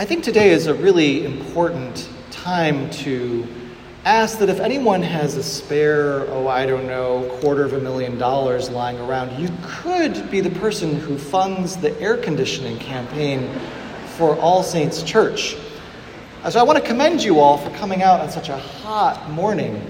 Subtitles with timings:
[0.00, 3.44] I think today is a really important time to
[4.04, 8.16] ask that if anyone has a spare, oh, I don't know, quarter of a million
[8.16, 13.52] dollars lying around, you could be the person who funds the air conditioning campaign
[14.16, 15.56] for All Saints Church.
[16.44, 19.28] Uh, so I want to commend you all for coming out on such a hot
[19.32, 19.84] morning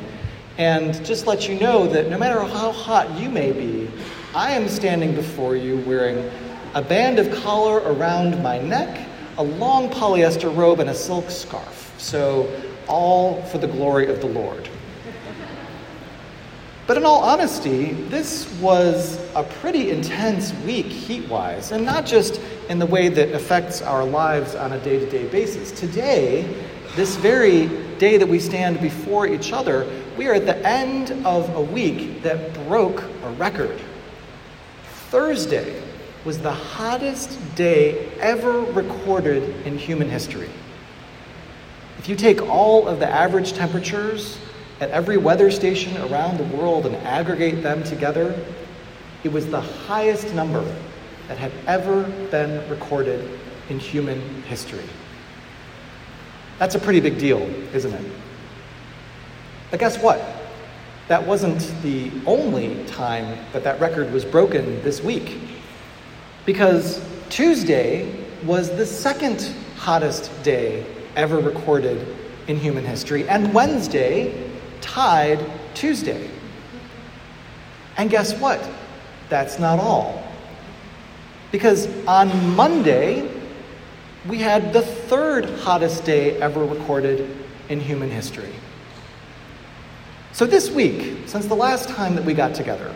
[0.57, 3.91] and just let you know that no matter how hot you may be,
[4.35, 6.31] I am standing before you wearing
[6.73, 9.08] a band of collar around my neck
[9.39, 11.95] a long polyester robe and a silk scarf.
[11.99, 12.51] So,
[12.89, 14.69] all for the glory of the Lord.
[16.89, 22.41] But in all honesty, this was a pretty intense week heat wise, and not just
[22.69, 25.71] in the way that affects our lives on a day to day basis.
[25.71, 26.43] Today,
[26.97, 29.87] this very day that we stand before each other,
[30.17, 33.79] we are at the end of a week that broke a record.
[35.11, 35.83] Thursday
[36.25, 40.51] was the hottest day ever recorded in human history.
[41.99, 44.39] If you take all of the average temperatures
[44.81, 48.39] at every weather station around the world and aggregate them together,
[49.25, 50.65] it was the highest number
[51.27, 53.29] that had ever been recorded
[53.69, 54.85] in human history.
[56.59, 57.43] That's a pretty big deal,
[57.75, 58.13] isn't it?
[59.71, 60.21] But guess what?
[61.09, 65.37] That wasn't the only time that that record was broken this week
[66.47, 70.87] because Tuesday was the second hottest day
[71.17, 76.31] ever recorded in human history, and Wednesday tied Tuesday.
[77.97, 78.67] And guess what?
[79.29, 80.25] That's not all.
[81.51, 83.29] Because on Monday,
[84.27, 87.37] we had the third hottest day ever recorded
[87.69, 88.53] in human history.
[90.33, 92.95] So, this week, since the last time that we got together,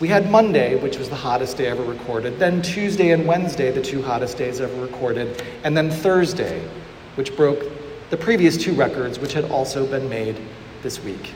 [0.00, 3.80] we had Monday, which was the hottest day ever recorded, then Tuesday and Wednesday, the
[3.80, 6.60] two hottest days ever recorded, and then Thursday,
[7.14, 7.64] which broke
[8.10, 10.36] the previous two records, which had also been made
[10.82, 11.32] this week.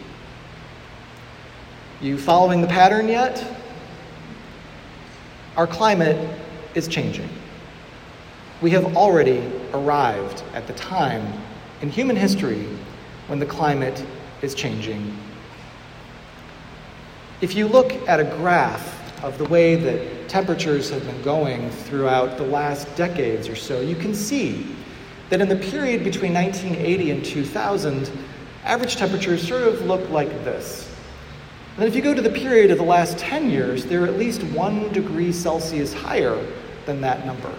[2.00, 3.44] You following the pattern yet?
[5.56, 6.38] Our climate
[6.74, 7.28] is changing.
[8.60, 11.32] We have already arrived at the time
[11.80, 12.66] in human history
[13.28, 14.04] when the climate
[14.42, 15.16] is changing
[17.40, 22.36] if you look at a graph of the way that temperatures have been going throughout
[22.36, 24.66] the last decades or so, you can see
[25.30, 28.10] that in the period between 1980 and 2000,
[28.64, 30.92] average temperatures sort of look like this.
[31.76, 34.42] And if you go to the period of the last 10 years, they're at least
[34.42, 36.44] one degree Celsius higher
[36.86, 37.54] than that number.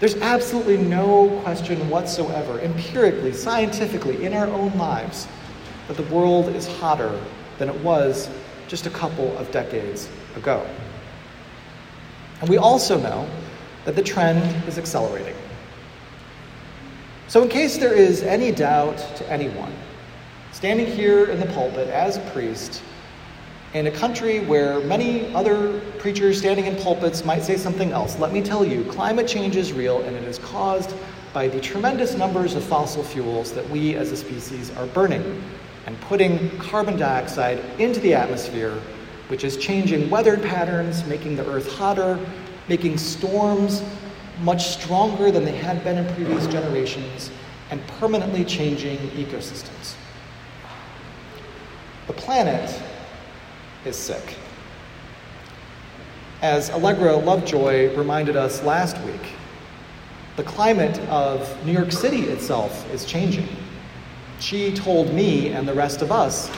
[0.00, 5.28] There's absolutely no question whatsoever, empirically, scientifically, in our own lives,
[5.86, 7.20] that the world is hotter
[7.62, 8.28] than it was
[8.66, 10.66] just a couple of decades ago.
[12.40, 13.28] And we also know
[13.84, 15.36] that the trend is accelerating.
[17.28, 19.72] So, in case there is any doubt to anyone,
[20.50, 22.82] standing here in the pulpit as a priest,
[23.74, 28.32] in a country where many other preachers standing in pulpits might say something else, let
[28.32, 30.96] me tell you climate change is real and it is caused
[31.32, 35.40] by the tremendous numbers of fossil fuels that we as a species are burning
[35.86, 38.78] and putting carbon dioxide into the atmosphere,
[39.28, 42.18] which is changing weather patterns, making the earth hotter,
[42.68, 43.82] making storms
[44.40, 47.30] much stronger than they had been in previous generations,
[47.70, 49.94] and permanently changing ecosystems.
[52.06, 52.80] The planet
[53.84, 54.36] is sick.
[56.42, 59.34] As Allegra Lovejoy reminded us last week,
[60.36, 63.48] the climate of New York City itself is changing.
[64.42, 66.50] She told me and the rest of us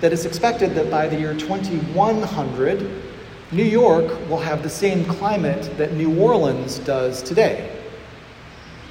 [0.00, 2.88] that it's expected that by the year 2100,
[3.50, 7.76] New York will have the same climate that New Orleans does today.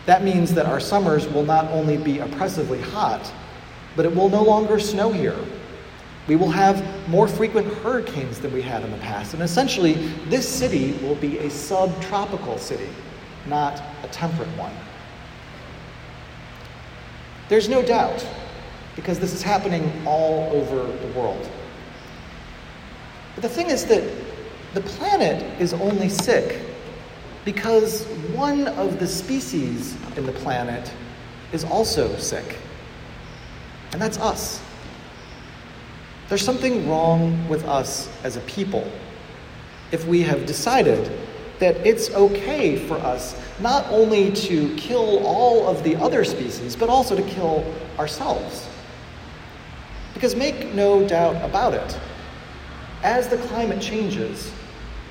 [0.05, 3.31] That means that our summers will not only be oppressively hot,
[3.95, 5.39] but it will no longer snow here.
[6.27, 9.33] We will have more frequent hurricanes than we had in the past.
[9.33, 9.93] And essentially,
[10.27, 12.89] this city will be a subtropical city,
[13.47, 14.73] not a temperate one.
[17.47, 18.25] There's no doubt
[19.01, 21.49] because this is happening all over the world.
[23.33, 24.03] But the thing is that
[24.75, 26.61] the planet is only sick
[27.43, 28.05] because
[28.35, 30.93] one of the species in the planet
[31.51, 32.57] is also sick,
[33.91, 34.61] and that's us.
[36.29, 38.89] There's something wrong with us as a people
[39.91, 41.11] if we have decided
[41.57, 46.89] that it's okay for us not only to kill all of the other species, but
[46.89, 47.65] also to kill
[47.99, 48.67] ourselves.
[50.21, 51.99] Because make no doubt about it,
[53.01, 54.51] as the climate changes,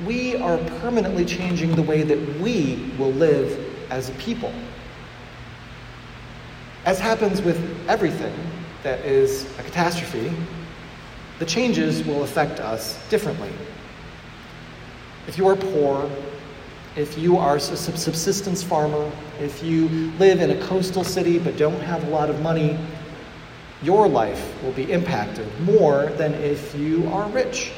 [0.06, 3.58] we are permanently changing the way that we will live
[3.90, 4.52] as a people.
[6.84, 7.58] As happens with
[7.88, 8.32] everything
[8.84, 10.32] that is a catastrophe,
[11.40, 13.50] the changes will affect us differently.
[15.26, 16.08] If you are poor,
[16.94, 19.10] if you are a subsistence farmer,
[19.40, 19.88] if you
[20.20, 22.78] live in a coastal city but don't have a lot of money,
[23.82, 27.72] your life will be impacted more than if you are rich.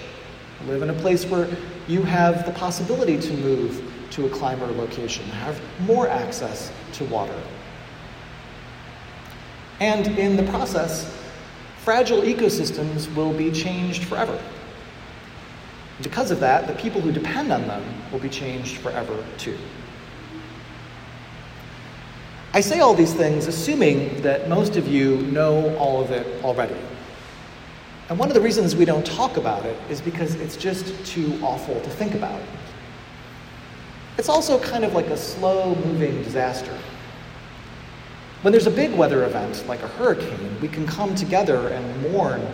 [0.66, 1.48] Live in a place where
[1.88, 7.38] you have the possibility to move to a climber location, have more access to water.
[9.80, 11.12] And in the process,
[11.78, 14.40] fragile ecosystems will be changed forever.
[16.02, 17.82] Because of that, the people who depend on them
[18.12, 19.58] will be changed forever too.
[22.54, 26.76] I say all these things assuming that most of you know all of it already.
[28.10, 31.38] And one of the reasons we don't talk about it is because it's just too
[31.42, 32.42] awful to think about.
[34.18, 36.76] It's also kind of like a slow moving disaster.
[38.42, 42.46] When there's a big weather event, like a hurricane, we can come together and mourn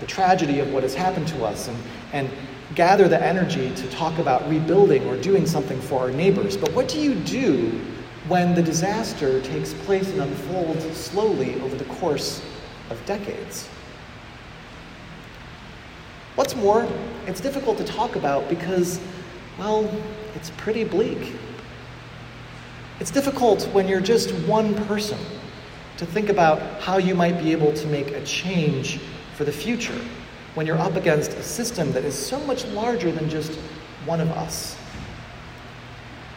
[0.00, 1.78] the tragedy of what has happened to us and,
[2.12, 2.30] and
[2.74, 6.56] gather the energy to talk about rebuilding or doing something for our neighbors.
[6.56, 7.80] But what do you do
[8.28, 12.42] when the disaster takes place and unfolds slowly over the course
[12.90, 13.68] of decades?
[16.34, 16.88] What's more,
[17.26, 19.00] it's difficult to talk about because,
[19.58, 19.88] well,
[20.34, 21.34] it's pretty bleak.
[22.98, 25.18] It's difficult when you're just one person
[25.96, 28.98] to think about how you might be able to make a change
[29.36, 30.00] for the future
[30.54, 33.52] when you're up against a system that is so much larger than just
[34.06, 34.76] one of us.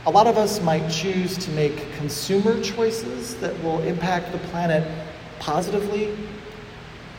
[0.07, 4.89] A lot of us might choose to make consumer choices that will impact the planet
[5.37, 6.17] positively.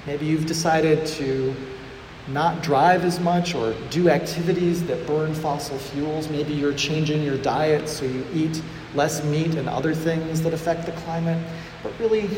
[0.06, 1.54] Maybe you've decided to
[2.28, 6.30] not drive as much or do activities that burn fossil fuels.
[6.30, 8.62] Maybe you're changing your diet so you eat
[8.94, 11.46] less meat and other things that affect the climate.
[11.82, 12.30] But really,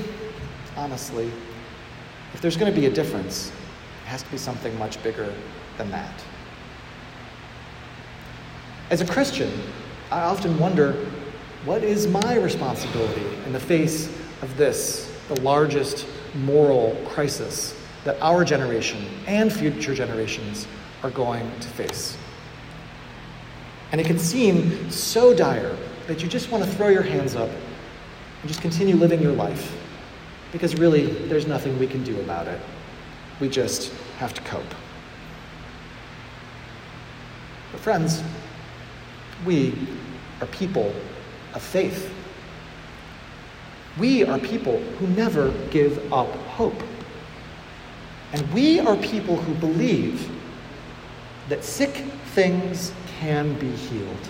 [0.77, 1.31] honestly,
[2.35, 3.53] if there's going to be a difference,
[4.05, 5.33] it has to be something much bigger
[5.79, 6.25] than that.
[8.91, 9.53] As a Christian,
[10.11, 10.93] I often wonder
[11.65, 14.09] what is my responsibility in the face
[14.43, 20.67] of this, the largest moral crisis that our generation and future generations
[21.03, 22.17] are going to face.
[23.93, 25.77] And it can seem so dire
[26.07, 29.77] that you just want to throw your hands up and just continue living your life.
[30.51, 32.61] Because really, there's nothing we can do about it.
[33.39, 34.63] We just have to cope.
[37.71, 38.25] But, friends,
[39.45, 39.75] we
[40.41, 40.93] are people
[41.55, 42.13] of faith.
[43.99, 46.83] We are people who never give up hope.
[48.33, 50.31] And we are people who believe
[51.49, 51.91] that sick
[52.35, 54.29] things can be healed.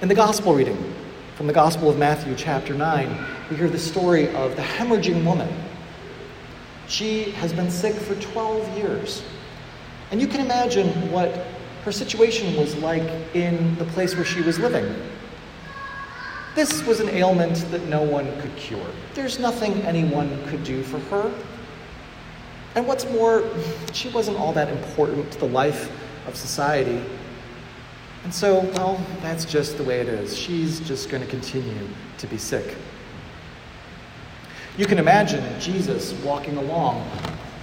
[0.00, 0.94] In the gospel reading
[1.34, 5.48] from the Gospel of Matthew, chapter 9, we hear the story of the hemorrhaging woman.
[6.88, 9.22] She has been sick for 12 years.
[10.10, 11.46] And you can imagine what
[11.88, 14.94] her situation was like in the place where she was living.
[16.54, 18.90] This was an ailment that no one could cure.
[19.14, 21.32] There's nothing anyone could do for her.
[22.74, 23.42] And what's more,
[23.94, 25.90] she wasn't all that important to the life
[26.26, 27.02] of society.
[28.22, 30.36] And so, well, that's just the way it is.
[30.36, 32.76] She's just going to continue to be sick.
[34.76, 37.10] You can imagine Jesus walking along,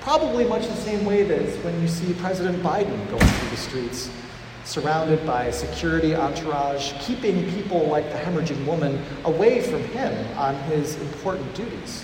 [0.02, 4.10] probably much the same way that when you see President Biden going through the streets
[4.66, 11.00] surrounded by security entourage, keeping people like the hemorrhaging woman away from him on his
[11.02, 12.04] important duties.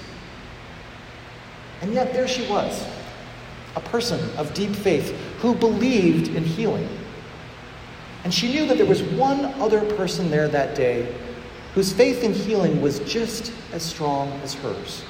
[1.82, 2.86] And yet, there she was,
[3.75, 6.88] a person of deep faith who believed in healing.
[8.24, 11.13] And she knew that there was one other person there that day
[11.74, 15.03] whose faith in healing was just as strong as hers.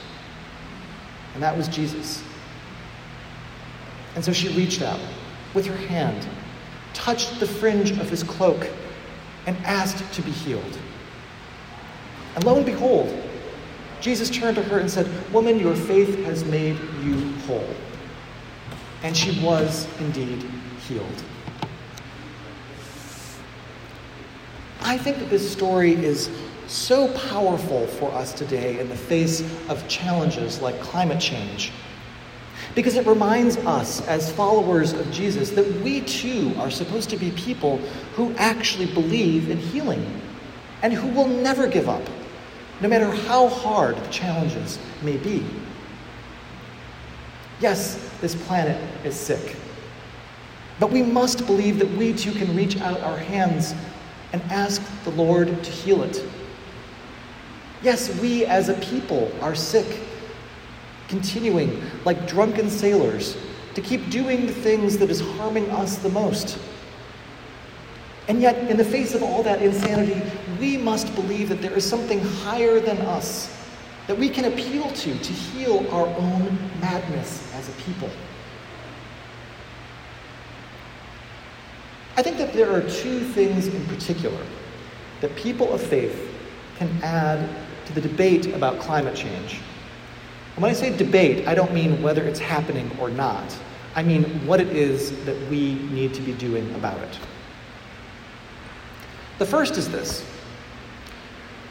[1.33, 2.23] And that was Jesus.
[4.15, 4.99] And so she reached out
[5.53, 6.25] with her hand
[6.93, 8.69] touched the fringe of his cloak,
[9.47, 10.77] and asked to be healed.
[12.35, 13.11] And lo and behold,
[13.99, 17.67] Jesus turned to her and said, Woman, your faith has made you whole.
[19.03, 20.43] And she was indeed
[20.87, 21.23] healed.
[24.81, 26.29] I think that this story is
[26.67, 31.71] so powerful for us today in the face of challenges like climate change
[32.75, 37.31] because it reminds us, as followers of Jesus, that we too are supposed to be
[37.31, 37.77] people
[38.15, 40.21] who actually believe in healing
[40.81, 42.01] and who will never give up,
[42.79, 45.45] no matter how hard the challenges may be.
[47.59, 49.55] Yes, this planet is sick,
[50.79, 53.75] but we must believe that we too can reach out our hands
[54.33, 56.23] and ask the Lord to heal it.
[57.83, 59.99] Yes, we as a people are sick,
[61.11, 63.37] continuing like drunken sailors
[63.75, 66.57] to keep doing the things that is harming us the most.
[68.27, 70.21] And yet, in the face of all that insanity,
[70.59, 73.57] we must believe that there is something higher than us
[74.07, 78.09] that we can appeal to to heal our own madness as a people.
[82.15, 84.45] I think that there are two things in particular
[85.19, 86.29] that people of faith
[86.77, 87.49] can add
[87.85, 89.59] to the debate about climate change.
[90.61, 93.57] When I say debate, I don't mean whether it's happening or not.
[93.95, 97.19] I mean what it is that we need to be doing about it.
[99.39, 100.23] The first is this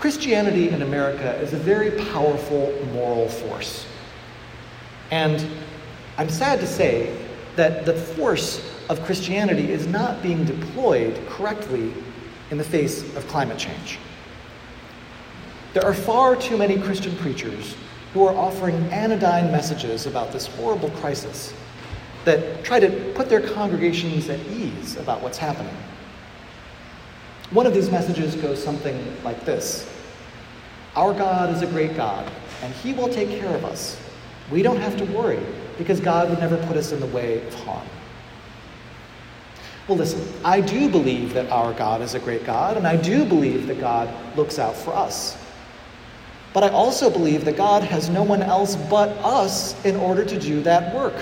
[0.00, 3.86] Christianity in America is a very powerful moral force.
[5.12, 5.46] And
[6.18, 7.16] I'm sad to say
[7.54, 11.94] that the force of Christianity is not being deployed correctly
[12.50, 14.00] in the face of climate change.
[15.74, 17.76] There are far too many Christian preachers
[18.12, 21.54] who are offering anodyne messages about this horrible crisis
[22.24, 25.74] that try to put their congregations at ease about what's happening.
[27.50, 29.88] One of these messages goes something like this
[30.96, 32.30] Our God is a great God,
[32.62, 34.00] and He will take care of us.
[34.50, 35.40] We don't have to worry
[35.78, 37.86] because God would never put us in the way of harm.
[39.88, 43.24] Well, listen, I do believe that our God is a great God, and I do
[43.24, 45.36] believe that God looks out for us.
[46.52, 50.38] But I also believe that God has no one else but us in order to
[50.38, 51.14] do that work.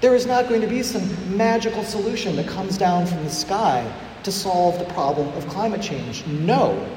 [0.00, 3.88] There is not going to be some magical solution that comes down from the sky
[4.24, 6.26] to solve the problem of climate change.
[6.26, 6.88] No.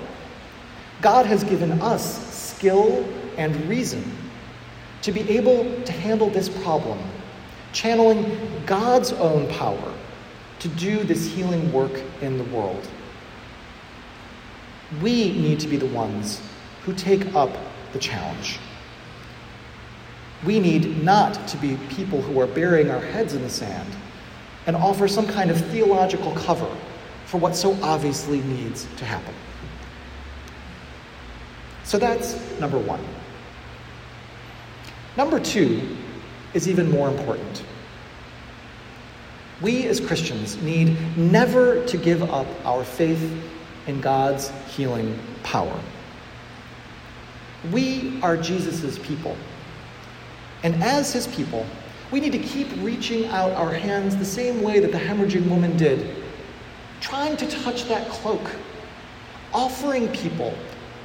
[1.01, 3.07] God has given us skill
[3.37, 4.03] and reason
[5.03, 6.97] to be able to handle this problem,
[7.73, 9.93] channeling God's own power
[10.57, 12.87] to do this healing work in the world.
[14.99, 16.41] We need to be the ones
[16.85, 17.49] who take up
[17.93, 18.59] the challenge.
[20.45, 23.89] We need not to be people who are burying our heads in the sand
[24.67, 26.69] and offer some kind of theological cover
[27.25, 29.33] for what so obviously needs to happen.
[31.83, 33.03] So that's number one.
[35.17, 35.97] Number two
[36.53, 37.63] is even more important.
[39.61, 43.41] We as Christians need never to give up our faith
[43.87, 45.79] in God's healing power.
[47.71, 49.35] We are Jesus' people.
[50.63, 51.65] And as his people,
[52.11, 55.75] we need to keep reaching out our hands the same way that the hemorrhaging woman
[55.77, 56.15] did,
[57.01, 58.55] trying to touch that cloak,
[59.53, 60.53] offering people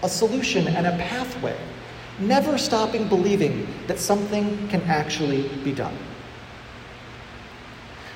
[0.03, 1.57] a solution and a pathway,
[2.19, 5.97] never stopping believing that something can actually be done.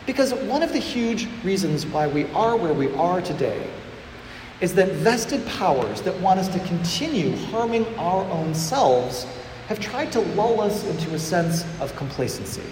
[0.06, 3.70] Because one of the huge reasons why we are where we are today
[4.64, 9.26] is that vested powers that want us to continue harming our own selves
[9.68, 12.62] have tried to lull us into a sense of complacency.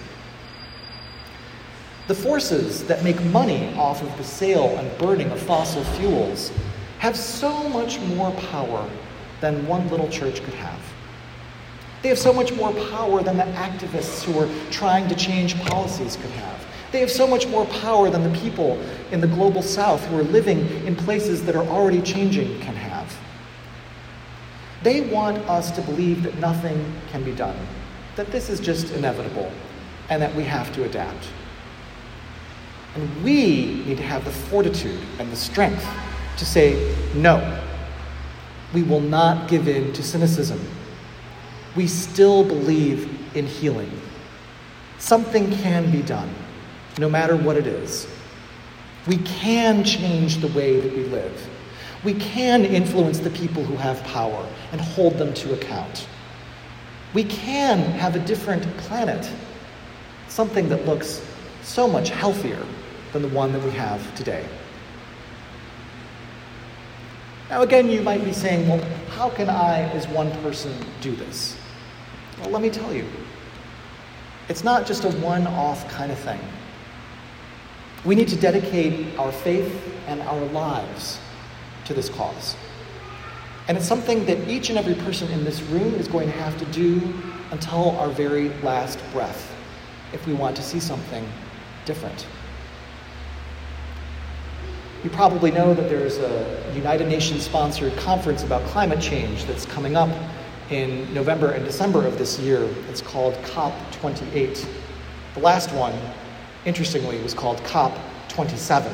[2.08, 6.50] The forces that make money off of the sale and burning of fossil fuels
[6.98, 8.88] have so much more power
[9.42, 10.80] than one little church could have.
[12.00, 16.16] They have so much more power than the activists who are trying to change policies
[16.16, 16.61] could have.
[16.92, 18.78] They have so much more power than the people
[19.10, 23.18] in the global south who are living in places that are already changing can have.
[24.82, 27.56] They want us to believe that nothing can be done,
[28.16, 29.50] that this is just inevitable,
[30.10, 31.28] and that we have to adapt.
[32.94, 35.86] And we need to have the fortitude and the strength
[36.36, 37.62] to say, no,
[38.74, 40.60] we will not give in to cynicism.
[41.74, 43.90] We still believe in healing.
[44.98, 46.34] Something can be done
[46.98, 48.06] no matter what it is.
[49.06, 51.48] We can change the way that we live.
[52.04, 56.06] We can influence the people who have power and hold them to account.
[57.14, 59.30] We can have a different planet,
[60.28, 61.24] something that looks
[61.62, 62.64] so much healthier
[63.12, 64.44] than the one that we have today.
[67.50, 71.56] Now, again, you might be saying, well, how can I, as one person, do this?
[72.40, 73.06] Well, let me tell you.
[74.48, 76.40] It's not just a one off kind of thing.
[78.04, 81.20] We need to dedicate our faith and our lives
[81.84, 82.56] to this cause.
[83.68, 86.58] And it's something that each and every person in this room is going to have
[86.58, 87.00] to do
[87.52, 89.54] until our very last breath
[90.12, 91.26] if we want to see something
[91.84, 92.26] different.
[95.04, 99.96] You probably know that there's a United Nations sponsored conference about climate change that's coming
[99.96, 100.10] up
[100.70, 102.68] in November and December of this year.
[102.88, 104.66] It's called COP28.
[105.34, 105.94] The last one
[106.64, 107.96] interestingly, it was called COP
[108.28, 108.92] 27.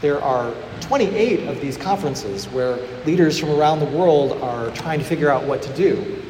[0.00, 5.04] There are 28 of these conferences where leaders from around the world are trying to
[5.04, 6.22] figure out what to do.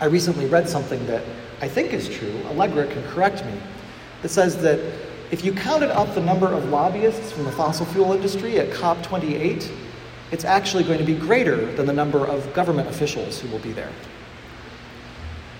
[0.00, 1.22] I recently read something that
[1.60, 3.52] I think is true, Allegra can correct me,
[4.22, 4.80] that says that
[5.30, 9.70] if you counted up the number of lobbyists from the fossil fuel industry at COP28,
[10.30, 13.72] it's actually going to be greater than the number of government officials who will be
[13.72, 13.92] there.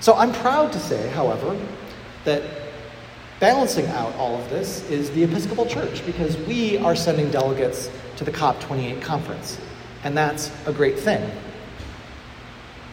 [0.01, 1.59] So I'm proud to say, however,
[2.25, 2.43] that
[3.41, 8.25] balancing out all of this is the Episcopal Church because we are sending delegates to
[8.25, 9.59] the COP28 conference,
[10.03, 11.31] and that's a great thing.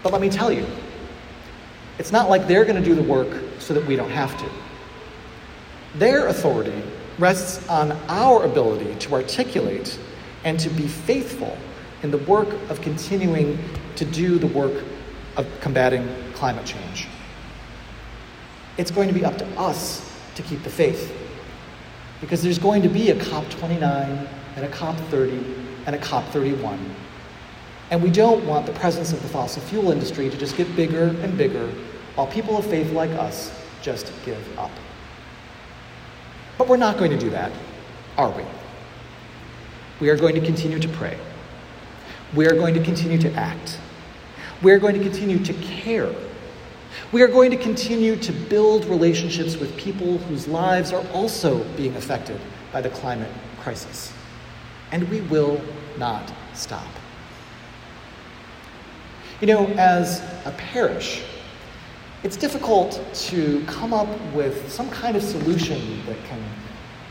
[0.04, 0.68] But let me tell you,
[1.98, 4.50] it's not like they're going to do the work so that we don't have to.
[5.98, 6.84] Their authority
[7.18, 9.98] rests on our ability to articulate
[10.44, 11.58] and to be faithful
[12.04, 13.58] in the work of continuing
[13.96, 14.84] to do the work
[15.38, 17.08] of combating climate change.
[18.78, 21.15] It's going to be up to us to keep the faith.
[22.22, 26.80] Because there's going to be a COP29 and a COP30 and a COP31.
[27.92, 31.08] And we don't want the presence of the fossil fuel industry to just get bigger
[31.22, 31.68] and bigger
[32.15, 33.51] while people of faith like us
[33.82, 34.72] just give up.
[36.58, 37.51] But we're not going to do that,
[38.18, 38.44] are we?
[40.00, 41.18] We are going to continue to pray.
[42.34, 43.80] We are going to continue to act.
[44.62, 46.13] We are going to continue to care.
[47.12, 51.96] We are going to continue to build relationships with people whose lives are also being
[51.96, 52.42] affected
[52.74, 54.12] by the climate crisis.
[54.92, 55.62] And we will
[55.98, 56.88] not stop.
[59.40, 61.24] You know, as a parish,
[62.24, 66.44] it's difficult to come up with some kind of solution that can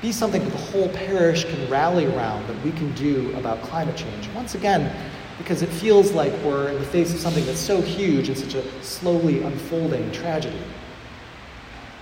[0.03, 3.97] be something that the whole parish can rally around that we can do about climate
[3.97, 4.29] change.
[4.35, 4.95] Once again,
[5.39, 8.55] because it feels like we're in the face of something that's so huge and such
[8.55, 10.63] a slowly unfolding tragedy.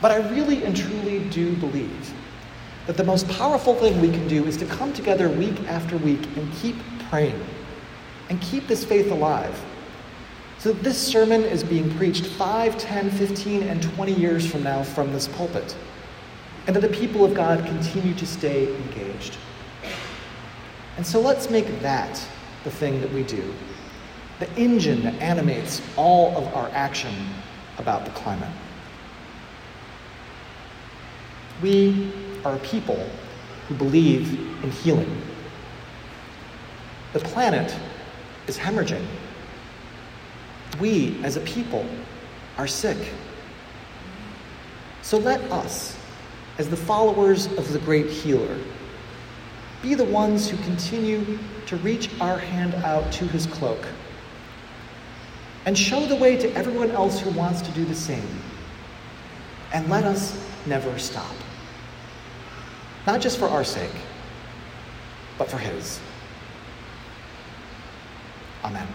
[0.00, 2.12] But I really and truly do believe
[2.86, 6.24] that the most powerful thing we can do is to come together week after week
[6.36, 6.76] and keep
[7.08, 7.40] praying
[8.28, 9.64] and keep this faith alive
[10.58, 14.82] so that this sermon is being preached 5, 10, 15, and 20 years from now
[14.82, 15.76] from this pulpit.
[16.66, 19.36] And that the people of God continue to stay engaged.
[20.96, 22.24] And so let's make that
[22.64, 23.54] the thing that we do,
[24.38, 27.14] the engine that animates all of our action
[27.78, 28.52] about the climate.
[31.62, 32.12] We
[32.44, 33.08] are a people
[33.68, 34.32] who believe
[34.64, 35.22] in healing.
[37.12, 37.74] The planet
[38.46, 39.06] is hemorrhaging
[40.80, 41.86] we as a people
[42.58, 42.98] are sick.
[45.02, 45.96] So let us,
[46.58, 48.58] as the followers of the great healer,
[49.82, 53.86] be the ones who continue to reach our hand out to his cloak
[55.66, 58.28] and show the way to everyone else who wants to do the same.
[59.72, 61.34] And let us never stop.
[63.06, 63.94] Not just for our sake,
[65.38, 66.00] but for his.
[68.64, 68.86] Amen.